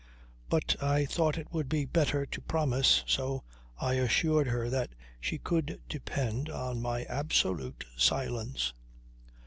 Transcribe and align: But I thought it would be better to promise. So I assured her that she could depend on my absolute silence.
But 0.49 0.81
I 0.81 1.05
thought 1.05 1.37
it 1.37 1.51
would 1.51 1.69
be 1.69 1.85
better 1.85 2.25
to 2.25 2.41
promise. 2.41 3.03
So 3.05 3.43
I 3.79 3.93
assured 4.01 4.47
her 4.47 4.67
that 4.67 4.89
she 5.19 5.37
could 5.37 5.79
depend 5.87 6.49
on 6.49 6.81
my 6.81 7.03
absolute 7.03 7.85
silence. 7.95 8.73